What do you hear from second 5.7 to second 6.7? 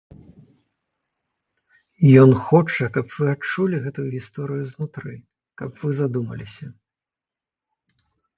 вы задумаліся.